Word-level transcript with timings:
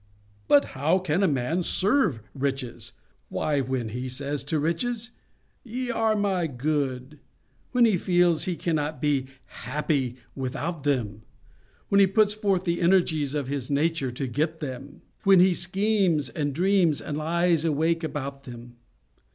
"But 0.47 0.65
how 0.73 0.97
can 0.97 1.21
a 1.21 1.27
man 1.27 1.61
SERVE 1.61 2.23
riches? 2.33 2.93
Why, 3.29 3.59
when 3.61 3.89
he 3.89 4.09
says 4.09 4.43
to 4.45 4.57
riches, 4.57 5.11
'Ye 5.63 5.91
are 5.91 6.15
my 6.15 6.47
good.' 6.47 7.19
When 7.71 7.85
he 7.85 7.97
feels 7.99 8.45
he 8.45 8.55
cannot 8.55 8.99
be 8.99 9.27
happy 9.45 10.15
without 10.33 10.81
them. 10.85 11.21
When 11.89 11.99
he 12.01 12.07
puts 12.07 12.33
forth 12.33 12.63
the 12.63 12.81
energies 12.81 13.35
of 13.35 13.47
his 13.47 13.69
nature 13.69 14.09
to 14.09 14.25
get 14.25 14.59
them. 14.59 15.03
When 15.23 15.39
he 15.39 15.53
schemes 15.53 16.29
and 16.29 16.51
dreams 16.51 16.99
and 16.99 17.15
lies 17.15 17.63
awake 17.63 18.03
about 18.03 18.45
them. 18.45 18.77